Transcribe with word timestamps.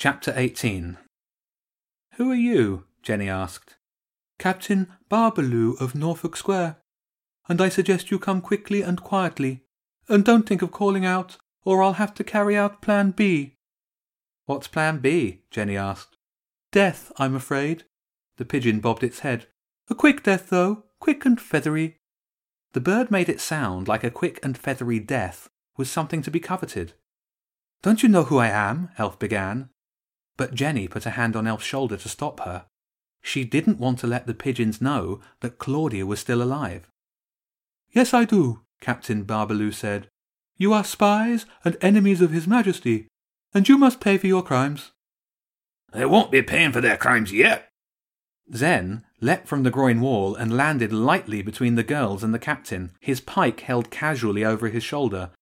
Chapter 0.00 0.32
18 0.34 0.96
Who 2.14 2.30
are 2.30 2.34
you? 2.34 2.84
Jenny 3.02 3.28
asked. 3.28 3.76
Captain 4.38 4.86
Barbaloo 5.10 5.78
of 5.78 5.94
Norfolk 5.94 6.38
Square. 6.38 6.78
And 7.50 7.60
I 7.60 7.68
suggest 7.68 8.10
you 8.10 8.18
come 8.18 8.40
quickly 8.40 8.80
and 8.80 9.02
quietly. 9.02 9.66
And 10.08 10.24
don't 10.24 10.48
think 10.48 10.62
of 10.62 10.72
calling 10.72 11.04
out, 11.04 11.36
or 11.66 11.82
I'll 11.82 12.00
have 12.00 12.14
to 12.14 12.24
carry 12.24 12.56
out 12.56 12.80
Plan 12.80 13.10
B. 13.10 13.56
What's 14.46 14.68
Plan 14.68 15.00
B? 15.00 15.42
Jenny 15.50 15.76
asked. 15.76 16.16
Death, 16.72 17.12
I'm 17.18 17.34
afraid. 17.34 17.84
The 18.38 18.46
pigeon 18.46 18.80
bobbed 18.80 19.04
its 19.04 19.18
head. 19.18 19.48
A 19.90 19.94
quick 19.94 20.22
death, 20.22 20.48
though, 20.48 20.84
quick 20.98 21.26
and 21.26 21.38
feathery. 21.38 21.98
The 22.72 22.80
bird 22.80 23.10
made 23.10 23.28
it 23.28 23.38
sound 23.38 23.86
like 23.86 24.02
a 24.02 24.10
quick 24.10 24.40
and 24.42 24.56
feathery 24.56 24.98
death 24.98 25.50
was 25.76 25.90
something 25.90 26.22
to 26.22 26.30
be 26.30 26.40
coveted. 26.40 26.94
Don't 27.82 28.02
you 28.02 28.08
know 28.08 28.24
who 28.24 28.38
I 28.38 28.48
am? 28.48 28.88
Elf 28.96 29.18
began. 29.18 29.68
But 30.40 30.54
Jenny 30.54 30.88
put 30.88 31.04
a 31.04 31.10
hand 31.10 31.36
on 31.36 31.46
Elf's 31.46 31.66
shoulder 31.66 31.98
to 31.98 32.08
stop 32.08 32.40
her. 32.46 32.64
She 33.20 33.44
didn't 33.44 33.78
want 33.78 33.98
to 33.98 34.06
let 34.06 34.26
the 34.26 34.32
pigeons 34.32 34.80
know 34.80 35.20
that 35.40 35.58
Claudia 35.58 36.06
was 36.06 36.18
still 36.18 36.40
alive. 36.40 36.88
Yes, 37.92 38.14
I 38.14 38.24
do, 38.24 38.62
Captain 38.80 39.26
Barbaloo 39.26 39.70
said. 39.70 40.08
You 40.56 40.72
are 40.72 40.82
spies 40.82 41.44
and 41.62 41.76
enemies 41.82 42.22
of 42.22 42.30
His 42.30 42.46
Majesty, 42.46 43.06
and 43.52 43.68
you 43.68 43.76
must 43.76 44.00
pay 44.00 44.16
for 44.16 44.28
your 44.28 44.42
crimes. 44.42 44.92
They 45.92 46.06
won't 46.06 46.32
be 46.32 46.40
paying 46.40 46.72
for 46.72 46.80
their 46.80 46.96
crimes 46.96 47.34
yet. 47.34 47.68
Zen 48.54 49.04
leapt 49.20 49.46
from 49.46 49.62
the 49.62 49.70
groin 49.70 50.00
wall 50.00 50.34
and 50.34 50.56
landed 50.56 50.90
lightly 50.90 51.42
between 51.42 51.74
the 51.74 51.82
girls 51.82 52.24
and 52.24 52.32
the 52.32 52.38
captain, 52.38 52.92
his 52.98 53.20
pike 53.20 53.60
held 53.60 53.90
casually 53.90 54.42
over 54.42 54.68
his 54.68 54.84
shoulder. 54.84 55.32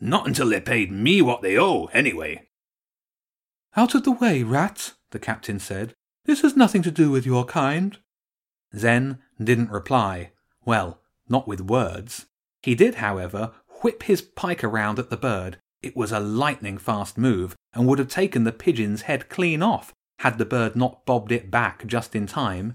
Not 0.00 0.26
until 0.26 0.48
they 0.48 0.62
paid 0.62 0.90
me 0.90 1.20
what 1.20 1.42
they 1.42 1.58
owe, 1.58 1.90
anyway. 1.92 2.48
Out 3.76 3.94
of 3.94 4.04
the 4.04 4.12
way, 4.12 4.42
rats, 4.42 4.94
the 5.10 5.18
captain 5.18 5.58
said. 5.58 5.94
This 6.24 6.42
has 6.42 6.56
nothing 6.56 6.82
to 6.82 6.90
do 6.90 7.10
with 7.10 7.26
your 7.26 7.44
kind. 7.44 7.98
Zen 8.74 9.18
didn't 9.42 9.70
reply. 9.70 10.32
Well, 10.64 11.00
not 11.28 11.46
with 11.46 11.60
words. 11.60 12.26
He 12.62 12.74
did, 12.74 12.96
however, 12.96 13.52
whip 13.82 14.04
his 14.04 14.22
pike 14.22 14.64
around 14.64 14.98
at 14.98 15.10
the 15.10 15.16
bird. 15.16 15.58
It 15.82 15.96
was 15.96 16.10
a 16.10 16.20
lightning 16.20 16.78
fast 16.78 17.18
move, 17.18 17.54
and 17.74 17.86
would 17.86 17.98
have 17.98 18.08
taken 18.08 18.44
the 18.44 18.52
pigeon's 18.52 19.02
head 19.02 19.28
clean 19.28 19.62
off 19.62 19.92
had 20.20 20.38
the 20.38 20.44
bird 20.44 20.76
not 20.76 21.04
bobbed 21.04 21.32
it 21.32 21.50
back 21.50 21.86
just 21.86 22.14
in 22.14 22.26
time. 22.26 22.74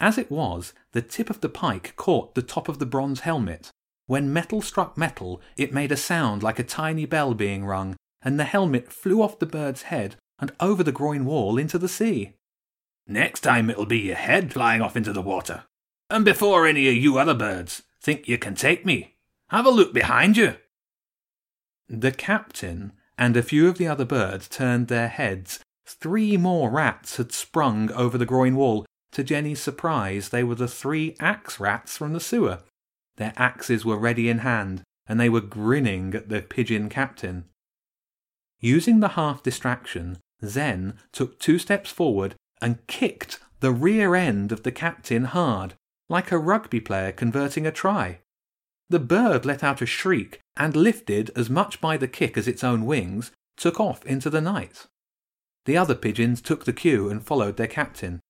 As 0.00 0.18
it 0.18 0.30
was, 0.30 0.74
the 0.92 1.02
tip 1.02 1.30
of 1.30 1.40
the 1.40 1.48
pike 1.48 1.94
caught 1.96 2.34
the 2.34 2.42
top 2.42 2.68
of 2.68 2.78
the 2.78 2.86
bronze 2.86 3.20
helmet. 3.20 3.70
When 4.06 4.32
metal 4.32 4.60
struck 4.60 4.96
metal, 4.96 5.40
it 5.56 5.72
made 5.72 5.92
a 5.92 5.96
sound 5.96 6.42
like 6.42 6.58
a 6.58 6.64
tiny 6.64 7.06
bell 7.06 7.34
being 7.34 7.64
rung, 7.64 7.96
and 8.22 8.38
the 8.38 8.44
helmet 8.44 8.92
flew 8.92 9.22
off 9.22 9.38
the 9.38 9.46
bird's 9.46 9.82
head 9.82 10.16
and 10.38 10.52
over 10.60 10.82
the 10.82 10.92
groin 10.92 11.24
wall 11.24 11.58
into 11.58 11.78
the 11.78 11.88
sea. 11.88 12.34
Next 13.06 13.40
time 13.40 13.70
it'll 13.70 13.86
be 13.86 13.98
your 13.98 14.16
head 14.16 14.52
flying 14.52 14.82
off 14.82 14.96
into 14.96 15.12
the 15.12 15.22
water. 15.22 15.64
And 16.10 16.24
before 16.24 16.66
any 16.66 16.88
of 16.88 16.94
you 16.94 17.18
other 17.18 17.34
birds 17.34 17.82
think 18.00 18.28
you 18.28 18.38
can 18.38 18.54
take 18.54 18.84
me, 18.84 19.16
have 19.48 19.66
a 19.66 19.70
look 19.70 19.92
behind 19.92 20.36
you. 20.36 20.56
The 21.88 22.12
captain 22.12 22.92
and 23.16 23.36
a 23.36 23.42
few 23.42 23.68
of 23.68 23.78
the 23.78 23.86
other 23.86 24.04
birds 24.04 24.48
turned 24.48 24.88
their 24.88 25.08
heads. 25.08 25.60
Three 25.86 26.36
more 26.36 26.70
rats 26.70 27.16
had 27.16 27.32
sprung 27.32 27.90
over 27.92 28.18
the 28.18 28.26
groin 28.26 28.56
wall. 28.56 28.84
To 29.12 29.22
Jenny's 29.24 29.60
surprise, 29.60 30.30
they 30.30 30.42
were 30.42 30.56
the 30.56 30.68
three 30.68 31.16
axe 31.20 31.60
rats 31.60 31.96
from 31.96 32.12
the 32.12 32.20
sewer. 32.20 32.58
Their 33.16 33.32
axes 33.36 33.84
were 33.84 33.96
ready 33.96 34.28
in 34.28 34.38
hand, 34.38 34.82
and 35.06 35.18
they 35.18 35.28
were 35.28 35.40
grinning 35.40 36.14
at 36.14 36.28
the 36.28 36.42
pigeon 36.42 36.88
captain. 36.88 37.44
Using 38.60 39.00
the 39.00 39.10
half 39.10 39.42
distraction, 39.42 40.18
Zen 40.44 40.94
took 41.12 41.38
two 41.38 41.58
steps 41.58 41.90
forward 41.90 42.34
and 42.60 42.86
kicked 42.86 43.38
the 43.60 43.72
rear 43.72 44.14
end 44.14 44.52
of 44.52 44.62
the 44.62 44.72
captain 44.72 45.24
hard, 45.24 45.74
like 46.08 46.30
a 46.30 46.38
rugby 46.38 46.80
player 46.80 47.12
converting 47.12 47.66
a 47.66 47.72
try. 47.72 48.20
The 48.88 49.00
bird 49.00 49.44
let 49.44 49.64
out 49.64 49.82
a 49.82 49.86
shriek 49.86 50.40
and 50.56 50.76
lifted 50.76 51.30
as 51.34 51.50
much 51.50 51.80
by 51.80 51.96
the 51.96 52.08
kick 52.08 52.36
as 52.38 52.46
its 52.46 52.62
own 52.62 52.86
wings, 52.86 53.32
took 53.56 53.80
off 53.80 54.04
into 54.06 54.30
the 54.30 54.40
night. 54.40 54.86
The 55.64 55.76
other 55.76 55.94
pigeons 55.94 56.40
took 56.40 56.64
the 56.64 56.72
cue 56.72 57.08
and 57.08 57.24
followed 57.24 57.56
their 57.56 57.66
captain. 57.66 58.20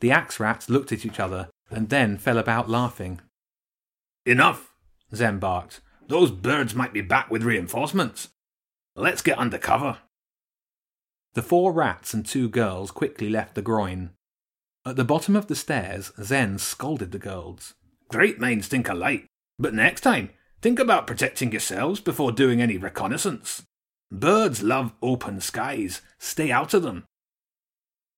The 0.00 0.10
axe 0.10 0.40
rats 0.40 0.68
looked 0.68 0.92
at 0.92 1.04
each 1.04 1.20
other 1.20 1.48
and 1.70 1.88
then 1.88 2.18
fell 2.18 2.38
about 2.38 2.68
laughing. 2.68 3.20
Enough, 4.26 4.74
Zen 5.14 5.38
barked. 5.38 5.80
Those 6.08 6.30
birds 6.30 6.74
might 6.74 6.92
be 6.92 7.02
back 7.02 7.30
with 7.30 7.44
reinforcements. 7.44 8.28
Let's 8.96 9.22
get 9.22 9.38
under 9.38 9.58
cover. 9.58 9.98
The 11.34 11.42
four 11.42 11.72
rats 11.72 12.12
and 12.12 12.26
two 12.26 12.48
girls 12.48 12.90
quickly 12.90 13.28
left 13.28 13.54
the 13.54 13.62
groin. 13.62 14.10
At 14.84 14.96
the 14.96 15.04
bottom 15.04 15.36
of 15.36 15.46
the 15.46 15.54
stairs, 15.54 16.12
Zen 16.20 16.58
scolded 16.58 17.12
the 17.12 17.18
girls. 17.18 17.74
Great 18.08 18.40
minds 18.40 18.66
think 18.66 18.88
alike, 18.88 19.26
but 19.58 19.74
next 19.74 20.00
time, 20.00 20.30
think 20.60 20.78
about 20.78 21.06
protecting 21.06 21.52
yourselves 21.52 22.00
before 22.00 22.32
doing 22.32 22.60
any 22.60 22.76
reconnaissance. 22.76 23.62
Birds 24.10 24.62
love 24.62 24.92
open 25.02 25.40
skies. 25.40 26.02
Stay 26.18 26.50
out 26.50 26.74
of 26.74 26.82
them. 26.82 27.04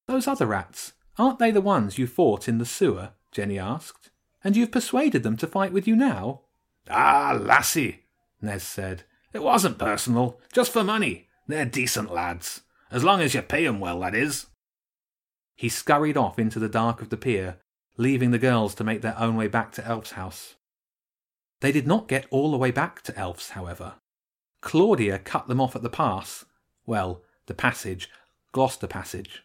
Those 0.08 0.26
other 0.26 0.46
rats, 0.46 0.94
aren't 1.18 1.38
they 1.38 1.50
the 1.50 1.60
ones 1.60 1.98
you 1.98 2.06
fought 2.06 2.48
in 2.48 2.58
the 2.58 2.64
sewer? 2.64 3.10
Jenny 3.30 3.58
asked. 3.58 4.10
And 4.42 4.56
you've 4.56 4.72
persuaded 4.72 5.22
them 5.22 5.36
to 5.36 5.46
fight 5.46 5.72
with 5.72 5.86
you 5.86 5.94
now? 5.94 6.42
Ah, 6.88 7.38
lassie, 7.40 8.04
Nez 8.40 8.62
said. 8.62 9.04
It 9.32 9.42
wasn't 9.42 9.78
personal, 9.78 10.40
just 10.52 10.72
for 10.72 10.84
money. 10.84 11.28
They're 11.46 11.64
decent 11.64 12.12
lads. 12.12 12.62
As 12.90 13.02
long 13.02 13.20
as 13.20 13.34
you 13.34 13.42
pay 13.42 13.66
'em 13.66 13.80
well, 13.80 14.00
that 14.00 14.14
is. 14.14 14.46
He 15.56 15.68
scurried 15.68 16.16
off 16.16 16.38
into 16.38 16.58
the 16.58 16.68
dark 16.68 17.00
of 17.00 17.08
the 17.08 17.16
pier, 17.16 17.58
leaving 17.96 18.30
the 18.30 18.38
girls 18.38 18.74
to 18.74 18.84
make 18.84 19.02
their 19.02 19.18
own 19.18 19.36
way 19.36 19.48
back 19.48 19.72
to 19.72 19.86
Elf's 19.86 20.12
house. 20.12 20.56
They 21.60 21.72
did 21.72 21.86
not 21.86 22.08
get 22.08 22.26
all 22.30 22.50
the 22.50 22.58
way 22.58 22.70
back 22.70 23.02
to 23.02 23.16
Elf's, 23.16 23.50
however. 23.50 23.94
Claudia 24.60 25.18
cut 25.18 25.48
them 25.48 25.60
off 25.60 25.76
at 25.76 25.82
the 25.82 25.90
pass. 25.90 26.44
Well, 26.86 27.22
the 27.46 27.54
passage, 27.54 28.10
Gloucester 28.52 28.86
Passage. 28.86 29.44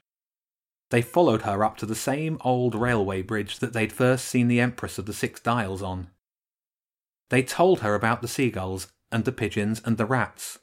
They 0.90 1.02
followed 1.02 1.42
her 1.44 1.64
up 1.64 1.78
to 1.78 1.86
the 1.86 1.96
same 1.96 2.38
old 2.42 2.74
railway 2.74 3.22
bridge 3.22 3.60
that 3.60 3.74
they'd 3.74 3.92
first 3.92 4.26
seen 4.26 4.48
the 4.48 4.60
Empress 4.60 4.98
of 4.98 5.06
the 5.06 5.14
Six 5.14 5.40
Dials 5.40 5.82
on. 5.82 6.10
They 7.30 7.44
told 7.44 7.82
her 7.82 7.94
about 7.94 8.22
the 8.22 8.28
seagulls 8.28 8.88
and 9.12 9.26
the 9.26 9.32
pigeons 9.32 9.82
and 9.86 9.98
the 9.98 10.06
rats. 10.06 10.60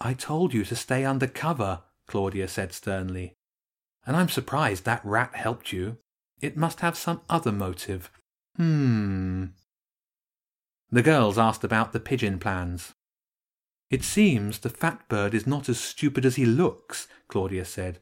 I 0.00 0.14
told 0.14 0.52
you 0.52 0.64
to 0.64 0.76
stay 0.76 1.04
under 1.04 1.26
cover, 1.26 1.82
Claudia 2.06 2.48
said 2.48 2.72
sternly. 2.72 3.34
And 4.04 4.16
I'm 4.16 4.28
surprised 4.28 4.84
that 4.84 5.04
rat 5.04 5.34
helped 5.34 5.72
you. 5.72 5.98
It 6.40 6.56
must 6.56 6.80
have 6.80 6.96
some 6.96 7.20
other 7.30 7.52
motive. 7.52 8.10
Hmm. 8.56 9.46
The 10.90 11.02
girls 11.02 11.38
asked 11.38 11.64
about 11.64 11.92
the 11.92 12.00
pigeon 12.00 12.38
plans. 12.38 12.92
It 13.90 14.02
seems 14.02 14.58
the 14.58 14.70
fat 14.70 15.08
bird 15.08 15.34
is 15.34 15.46
not 15.46 15.68
as 15.68 15.78
stupid 15.78 16.26
as 16.26 16.36
he 16.36 16.44
looks, 16.44 17.08
Claudia 17.28 17.64
said. 17.64 18.00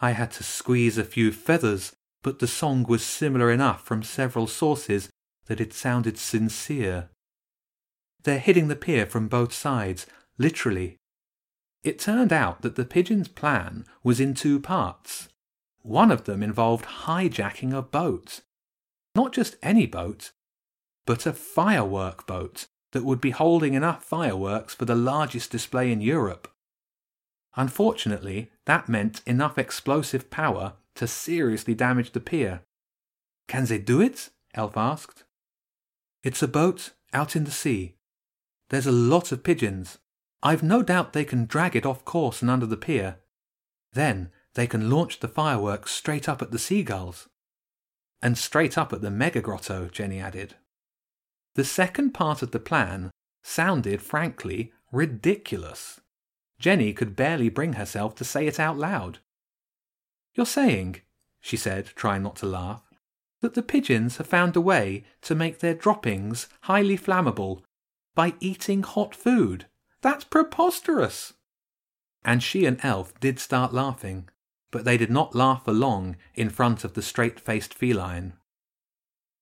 I 0.00 0.12
had 0.12 0.30
to 0.32 0.42
squeeze 0.42 0.96
a 0.96 1.04
few 1.04 1.32
feathers, 1.32 1.94
but 2.22 2.38
the 2.38 2.46
song 2.46 2.84
was 2.84 3.04
similar 3.04 3.50
enough 3.50 3.84
from 3.84 4.02
several 4.02 4.46
sources 4.46 5.10
that 5.46 5.60
it 5.60 5.72
sounded 5.72 6.16
sincere. 6.16 7.10
They're 8.22 8.38
hitting 8.38 8.68
the 8.68 8.76
pier 8.76 9.06
from 9.06 9.28
both 9.28 9.52
sides, 9.52 10.06
literally. 10.38 10.96
It 11.82 11.98
turned 11.98 12.32
out 12.32 12.62
that 12.62 12.76
the 12.76 12.84
pigeon's 12.84 13.28
plan 13.28 13.86
was 14.02 14.20
in 14.20 14.34
two 14.34 14.60
parts. 14.60 15.28
One 15.82 16.10
of 16.10 16.24
them 16.24 16.42
involved 16.42 16.84
hijacking 16.84 17.72
a 17.72 17.80
boat. 17.80 18.40
Not 19.14 19.32
just 19.32 19.56
any 19.62 19.86
boat, 19.86 20.32
but 21.06 21.26
a 21.26 21.32
firework 21.32 22.26
boat 22.26 22.66
that 22.92 23.04
would 23.04 23.20
be 23.20 23.30
holding 23.30 23.74
enough 23.74 24.04
fireworks 24.04 24.74
for 24.74 24.84
the 24.84 24.94
largest 24.94 25.50
display 25.50 25.90
in 25.90 26.00
Europe. 26.00 26.48
Unfortunately, 27.56 28.50
that 28.66 28.88
meant 28.88 29.22
enough 29.26 29.58
explosive 29.58 30.30
power 30.30 30.74
to 30.94 31.06
seriously 31.06 31.74
damage 31.74 32.12
the 32.12 32.20
pier. 32.20 32.62
Can 33.48 33.64
they 33.64 33.78
do 33.78 34.00
it? 34.00 34.30
Elf 34.54 34.76
asked. 34.76 35.24
It's 36.22 36.42
a 36.42 36.48
boat 36.48 36.90
out 37.12 37.34
in 37.34 37.44
the 37.44 37.50
sea. 37.50 37.94
There's 38.70 38.86
a 38.86 38.92
lot 38.92 39.32
of 39.32 39.42
pigeons. 39.42 39.98
I've 40.42 40.62
no 40.62 40.82
doubt 40.82 41.12
they 41.12 41.24
can 41.24 41.44
drag 41.44 41.76
it 41.76 41.84
off 41.84 42.04
course 42.04 42.40
and 42.40 42.50
under 42.50 42.66
the 42.66 42.76
pier. 42.76 43.16
Then 43.92 44.30
they 44.54 44.66
can 44.66 44.88
launch 44.88 45.20
the 45.20 45.28
fireworks 45.28 45.90
straight 45.90 46.28
up 46.28 46.40
at 46.40 46.52
the 46.52 46.58
seagulls. 46.58 47.28
And 48.22 48.38
straight 48.38 48.78
up 48.78 48.92
at 48.92 49.02
the 49.02 49.10
mega 49.10 49.40
grotto, 49.40 49.88
Jenny 49.88 50.20
added. 50.20 50.54
The 51.56 51.64
second 51.64 52.12
part 52.12 52.42
of 52.42 52.52
the 52.52 52.60
plan 52.60 53.10
sounded, 53.42 54.02
frankly, 54.02 54.72
ridiculous. 54.92 56.00
Jenny 56.58 56.92
could 56.92 57.16
barely 57.16 57.48
bring 57.48 57.72
herself 57.72 58.14
to 58.16 58.24
say 58.24 58.46
it 58.46 58.60
out 58.60 58.78
loud. 58.78 59.18
You're 60.34 60.46
saying, 60.46 61.00
she 61.40 61.56
said, 61.56 61.86
trying 61.96 62.22
not 62.22 62.36
to 62.36 62.46
laugh, 62.46 62.82
that 63.40 63.54
the 63.54 63.62
pigeons 63.62 64.18
have 64.18 64.26
found 64.26 64.54
a 64.54 64.60
way 64.60 65.04
to 65.22 65.34
make 65.34 65.58
their 65.58 65.74
droppings 65.74 66.48
highly 66.62 66.96
flammable 66.96 67.62
by 68.14 68.34
eating 68.40 68.82
hot 68.82 69.14
food. 69.14 69.66
That's 70.02 70.24
preposterous. 70.24 71.34
and 72.24 72.42
she 72.42 72.66
and 72.66 72.78
Elf 72.84 73.18
did 73.20 73.38
start 73.38 73.72
laughing, 73.72 74.28
but 74.70 74.84
they 74.84 74.96
did 74.96 75.10
not 75.10 75.34
laugh 75.34 75.64
for 75.64 75.72
long 75.72 76.16
in 76.34 76.50
front 76.50 76.84
of 76.84 76.92
the 76.94 77.02
straight 77.02 77.40
faced 77.40 77.72
feline. 77.72 78.34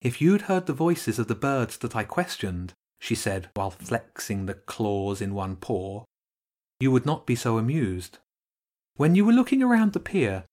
If 0.00 0.20
you'd 0.20 0.42
heard 0.42 0.66
the 0.66 0.72
voices 0.72 1.18
of 1.18 1.26
the 1.26 1.34
birds 1.34 1.76
that 1.78 1.96
I 1.96 2.04
questioned, 2.04 2.72
she 3.00 3.14
said 3.14 3.50
while 3.54 3.70
flexing 3.70 4.46
the 4.46 4.54
claws 4.54 5.20
in 5.20 5.34
one 5.34 5.56
paw, 5.56 6.04
you 6.78 6.92
would 6.92 7.04
not 7.04 7.26
be 7.26 7.34
so 7.34 7.58
amused. 7.58 8.18
When 8.94 9.14
you 9.16 9.24
were 9.24 9.32
looking 9.32 9.62
around 9.62 9.92
the 9.92 10.00
pier, 10.00 10.44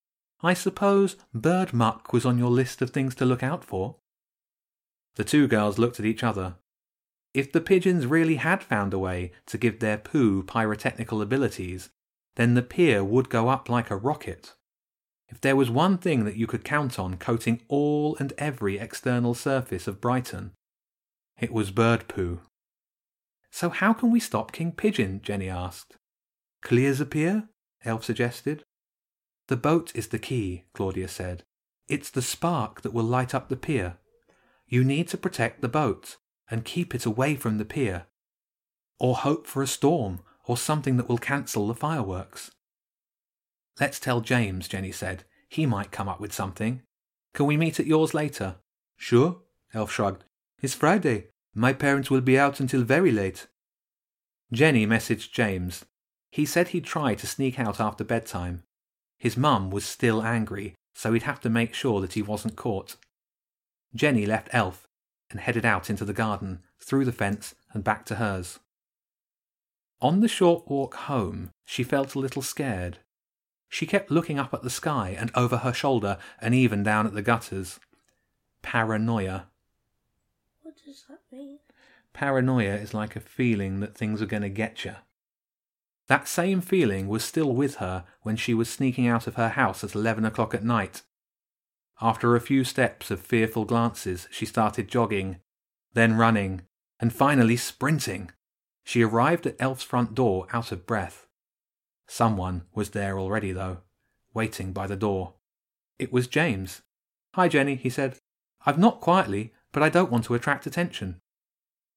I 0.42 0.56
suppose 0.56 1.16
bird 1.34 1.74
muck 1.74 2.12
was 2.12 2.26
on 2.26 2.40
your 2.40 2.50
list 2.52 2.82
of 2.82 2.90
things 2.90 3.14
to 3.16 3.26
look 3.26 3.44
out 3.44 3.64
for? 3.64 3.98
The 5.16 5.24
two 5.24 5.48
girls 5.48 5.78
looked 5.78 6.00
at 6.00 6.06
each 6.06 6.24
other. 6.24 6.56
If 7.36 7.52
the 7.52 7.60
pigeons 7.60 8.06
really 8.06 8.38
had 8.38 8.64
found 8.64 8.94
a 8.94 8.98
way 8.98 9.34
to 9.48 9.58
give 9.58 9.80
their 9.80 9.98
poo 9.98 10.42
pyrotechnical 10.42 11.22
abilities, 11.22 11.90
then 12.38 12.54
the 12.54 12.62
pier 12.62 13.04
would 13.04 13.30
go 13.30 13.50
up 13.50 13.68
like 13.68 13.92
a 13.92 13.98
rocket. 13.98 14.54
If 15.28 15.42
there 15.42 15.58
was 15.58 15.70
one 15.70 15.98
thing 15.98 16.24
that 16.24 16.38
you 16.38 16.48
could 16.48 16.64
count 16.64 16.98
on 16.98 17.18
coating 17.18 17.62
all 17.68 18.16
and 18.22 18.32
every 18.38 18.80
external 18.80 19.34
surface 19.34 19.86
of 19.86 20.00
Brighton, 20.00 20.54
it 21.38 21.52
was 21.52 21.72
bird 21.72 22.08
poo. 22.08 22.40
So 23.52 23.70
how 23.70 23.92
can 23.92 24.12
we 24.12 24.22
stop 24.22 24.54
King 24.54 24.72
Pigeon? 24.72 25.20
Jenny 25.22 25.50
asked. 25.50 25.98
Clear 26.62 26.94
the 26.94 27.06
pier? 27.06 27.50
Elf 27.84 28.06
suggested. 28.06 28.64
The 29.50 29.58
boat 29.58 29.92
is 29.94 30.08
the 30.08 30.20
key, 30.20 30.64
Claudia 30.74 31.10
said. 31.10 31.44
It's 31.90 32.10
the 32.10 32.22
spark 32.22 32.80
that 32.84 32.94
will 32.94 33.04
light 33.04 33.36
up 33.36 33.50
the 33.50 33.58
pier. 33.58 33.98
You 34.68 34.86
need 34.86 35.10
to 35.10 35.18
protect 35.18 35.60
the 35.62 35.68
boat 35.68 36.16
and 36.50 36.66
keep 36.66 36.94
it 36.94 37.06
away 37.06 37.36
from 37.36 37.58
the 37.58 37.66
pier. 37.66 38.06
Or 39.00 39.16
hope 39.16 39.48
for 39.48 39.62
a 39.62 39.68
storm 39.68 40.20
or 40.46 40.58
something 40.58 40.98
that 40.98 41.10
will 41.10 41.18
cancel 41.18 41.68
the 41.68 41.74
fireworks. 41.74 42.52
Let's 43.80 44.00
tell 44.00 44.22
James, 44.22 44.68
Jenny 44.68 44.92
said. 44.92 45.24
He 45.50 45.66
might 45.66 45.92
come 45.92 46.08
up 46.08 46.20
with 46.20 46.34
something. 46.34 46.82
Can 47.34 47.46
we 47.46 47.58
meet 47.58 47.80
at 47.80 47.88
yours 47.88 48.14
later? 48.14 48.56
Sure, 48.98 49.42
Elf 49.74 49.92
shrugged. 49.92 50.24
It's 50.62 50.74
Friday. 50.74 51.28
My 51.54 51.74
parents 51.74 52.10
will 52.10 52.22
be 52.22 52.40
out 52.40 52.60
until 52.60 52.84
very 52.84 53.12
late. 53.12 53.48
Jenny 54.54 54.86
messaged 54.86 55.32
James. 55.32 55.86
He 56.32 56.46
said 56.46 56.70
he'd 56.70 56.86
try 56.86 57.16
to 57.16 57.28
sneak 57.28 57.60
out 57.60 57.80
after 57.80 58.04
bedtime. 58.04 58.64
His 59.18 59.38
mum 59.38 59.70
was 59.72 59.86
still 59.86 60.22
angry, 60.22 60.76
so 60.94 61.14
he'd 61.14 61.24
have 61.24 61.42
to 61.42 61.50
make 61.50 61.74
sure 61.74 62.02
that 62.02 62.14
he 62.14 62.22
wasn't 62.22 62.56
caught. 62.56 62.96
Jenny 63.94 64.26
left 64.26 64.50
Elf 64.52 64.86
and 65.32 65.40
headed 65.40 65.66
out 65.66 65.90
into 65.90 66.06
the 66.06 66.14
garden, 66.14 66.60
through 66.80 67.06
the 67.06 67.12
fence, 67.12 67.56
and 67.74 67.84
back 67.84 68.06
to 68.06 68.16
hers. 68.16 68.60
On 70.02 70.20
the 70.20 70.28
short 70.28 70.70
walk 70.70 70.96
home, 70.96 71.52
she 71.64 71.84
felt 71.84 72.16
a 72.16 72.20
little 72.20 72.42
scared. 72.42 73.00
She 73.70 73.86
kept 73.86 74.12
looking 74.12 74.38
up 74.38 74.54
at 74.54 74.62
the 74.62 74.70
sky 74.70 75.16
and 75.18 75.32
over 75.36 75.58
her 75.58 75.74
shoulder 75.74 76.18
and 76.40 76.54
even 76.54 76.84
down 76.84 77.08
at 77.08 77.14
the 77.14 77.22
gutters. 77.22 77.80
Paranoia. 78.62 79.48
What 80.62 80.76
does 80.86 81.06
that 81.10 81.22
mean? 81.32 81.60
Paranoia 82.14 82.76
is 82.76 82.94
like 82.94 83.16
a 83.16 83.20
feeling 83.20 83.80
that 83.80 83.96
things 83.96 84.22
are 84.22 84.28
going 84.28 84.44
to 84.44 84.50
get 84.50 84.86
you. 84.86 84.96
That 86.08 86.28
same 86.28 86.62
feeling 86.62 87.08
was 87.08 87.24
still 87.24 87.54
with 87.54 87.76
her 87.76 88.06
when 88.22 88.36
she 88.36 88.54
was 88.54 88.70
sneaking 88.70 89.08
out 89.08 89.28
of 89.28 89.36
her 89.36 89.50
house 89.50 89.84
at 89.84 89.96
eleven 89.96 90.24
o'clock 90.24 90.54
at 90.54 90.64
night. 90.64 91.02
After 92.02 92.36
a 92.36 92.42
few 92.42 92.64
steps 92.64 93.10
of 93.10 93.22
fearful 93.22 93.66
glances, 93.66 94.28
she 94.30 94.46
started 94.46 94.90
jogging, 94.90 95.38
then 95.94 96.16
running, 96.18 96.64
and 97.00 97.14
finally 97.14 97.56
sprinting. 97.56 98.32
She 98.84 99.02
arrived 99.02 99.48
at 99.48 99.56
Elf's 99.60 99.84
front 99.84 100.14
door 100.14 100.48
out 100.52 100.72
of 100.72 100.86
breath. 100.86 101.28
Someone 102.08 102.64
was 102.74 102.90
there 102.92 103.18
already, 103.18 103.52
though, 103.52 103.80
waiting 104.34 104.74
by 104.74 104.88
the 104.88 104.98
door. 104.98 105.36
It 105.98 106.12
was 106.12 106.28
James. 106.28 106.82
Hi, 107.36 107.48
Jenny, 107.48 107.76
he 107.76 107.90
said. 107.90 108.20
I've 108.66 108.78
knocked 108.78 109.02
quietly, 109.02 109.54
but 109.72 109.82
I 109.82 109.90
don't 109.90 110.12
want 110.12 110.26
to 110.26 110.36
attract 110.36 110.68
attention. 110.68 111.22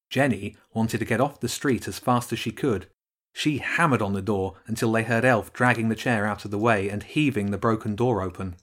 Jenny 0.09 0.55
wanted 0.73 0.99
to 0.99 1.05
get 1.05 1.21
off 1.21 1.39
the 1.39 1.49
street 1.49 1.87
as 1.87 1.99
fast 1.99 2.31
as 2.33 2.39
she 2.39 2.51
could. 2.51 2.87
She 3.33 3.59
hammered 3.59 4.01
on 4.01 4.13
the 4.13 4.21
door 4.21 4.55
until 4.65 4.91
they 4.91 5.03
heard 5.03 5.25
Elf 5.25 5.53
dragging 5.53 5.89
the 5.89 5.95
chair 5.95 6.25
out 6.25 6.45
of 6.45 6.51
the 6.51 6.57
way 6.57 6.89
and 6.89 7.03
heaving 7.03 7.51
the 7.51 7.57
broken 7.57 7.95
door 7.95 8.21
open. 8.21 8.55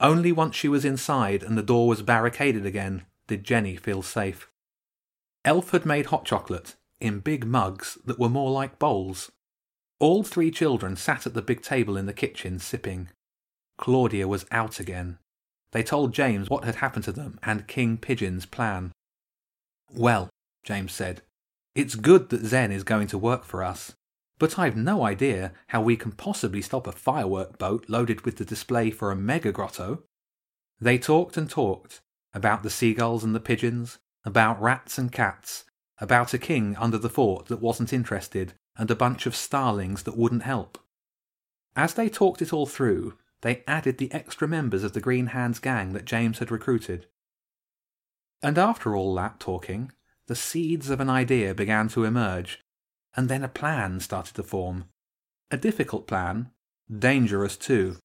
Only 0.00 0.32
once 0.32 0.56
she 0.56 0.68
was 0.68 0.84
inside 0.84 1.42
and 1.42 1.56
the 1.56 1.62
door 1.62 1.88
was 1.88 2.02
barricaded 2.02 2.66
again 2.66 3.04
did 3.26 3.44
Jenny 3.44 3.76
feel 3.76 4.02
safe. 4.02 4.50
Elf 5.44 5.70
had 5.70 5.86
made 5.86 6.06
hot 6.06 6.24
chocolate 6.24 6.74
in 7.00 7.20
big 7.20 7.46
mugs 7.46 7.98
that 8.04 8.18
were 8.18 8.28
more 8.28 8.50
like 8.50 8.78
bowls. 8.78 9.30
All 10.00 10.22
three 10.22 10.50
children 10.50 10.96
sat 10.96 11.26
at 11.26 11.34
the 11.34 11.42
big 11.42 11.62
table 11.62 11.96
in 11.96 12.06
the 12.06 12.12
kitchen 12.12 12.58
sipping. 12.58 13.08
Claudia 13.78 14.28
was 14.28 14.46
out 14.50 14.80
again. 14.80 15.18
They 15.72 15.82
told 15.82 16.14
James 16.14 16.48
what 16.48 16.64
had 16.64 16.76
happened 16.76 17.04
to 17.04 17.12
them 17.12 17.38
and 17.42 17.66
King 17.66 17.98
Pigeon's 17.98 18.46
plan. 18.46 18.92
Well, 19.92 20.28
James 20.64 20.92
said, 20.92 21.22
it's 21.74 21.94
good 21.94 22.28
that 22.28 22.44
Zen 22.44 22.70
is 22.70 22.84
going 22.84 23.08
to 23.08 23.18
work 23.18 23.44
for 23.44 23.62
us, 23.62 23.94
but 24.44 24.58
I've 24.58 24.76
no 24.76 25.06
idea 25.06 25.54
how 25.68 25.80
we 25.80 25.96
can 25.96 26.12
possibly 26.12 26.60
stop 26.60 26.86
a 26.86 26.92
firework 26.92 27.56
boat 27.56 27.86
loaded 27.88 28.26
with 28.26 28.36
the 28.36 28.44
display 28.44 28.90
for 28.90 29.10
a 29.10 29.16
mega 29.16 29.50
grotto. 29.52 30.02
They 30.78 30.98
talked 30.98 31.38
and 31.38 31.48
talked 31.48 32.02
about 32.34 32.62
the 32.62 32.68
seagulls 32.68 33.24
and 33.24 33.34
the 33.34 33.40
pigeons, 33.40 34.00
about 34.22 34.60
rats 34.60 34.98
and 34.98 35.10
cats, 35.10 35.64
about 35.96 36.34
a 36.34 36.38
king 36.38 36.76
under 36.76 36.98
the 36.98 37.08
fort 37.08 37.46
that 37.46 37.62
wasn't 37.62 37.90
interested, 37.90 38.52
and 38.76 38.90
a 38.90 38.94
bunch 38.94 39.24
of 39.24 39.34
starlings 39.34 40.02
that 40.02 40.18
wouldn't 40.18 40.42
help. 40.42 40.76
As 41.74 41.94
they 41.94 42.10
talked 42.10 42.42
it 42.42 42.52
all 42.52 42.66
through, 42.66 43.14
they 43.40 43.64
added 43.66 43.96
the 43.96 44.12
extra 44.12 44.46
members 44.46 44.84
of 44.84 44.92
the 44.92 45.00
Green 45.00 45.28
Hands 45.28 45.58
gang 45.58 45.94
that 45.94 46.04
James 46.04 46.38
had 46.38 46.50
recruited. 46.50 47.06
And 48.42 48.58
after 48.58 48.94
all 48.94 49.14
that 49.14 49.40
talking, 49.40 49.92
the 50.26 50.36
seeds 50.36 50.90
of 50.90 51.00
an 51.00 51.08
idea 51.08 51.54
began 51.54 51.88
to 51.88 52.04
emerge, 52.04 52.62
and 53.16 53.28
then 53.28 53.44
a 53.44 53.48
plan 53.48 54.00
started 54.00 54.34
to 54.34 54.42
form. 54.42 54.86
A 55.50 55.56
difficult 55.56 56.06
plan, 56.06 56.50
dangerous 56.90 57.56
too. 57.56 57.96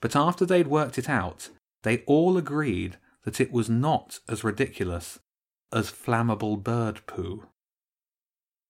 But 0.00 0.16
after 0.16 0.44
they'd 0.44 0.66
worked 0.66 0.98
it 0.98 1.08
out, 1.08 1.48
they 1.82 1.98
all 2.06 2.36
agreed 2.36 2.96
that 3.24 3.40
it 3.40 3.52
was 3.52 3.68
not 3.68 4.18
as 4.28 4.44
ridiculous 4.44 5.18
as 5.72 5.90
flammable 5.90 6.62
bird 6.62 7.06
poo. 7.06 7.46